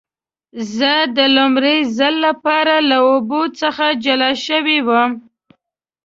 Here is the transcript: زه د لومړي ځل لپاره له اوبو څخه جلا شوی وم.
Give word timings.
زه 0.75 0.91
د 1.17 1.19
لومړي 1.35 1.77
ځل 1.97 2.13
لپاره 2.27 2.73
له 2.89 2.97
اوبو 3.09 3.41
څخه 3.61 3.85
جلا 4.03 4.31
شوی 4.45 4.77
وم. 4.87 5.11